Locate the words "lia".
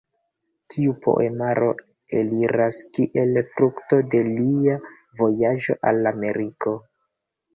4.29-4.77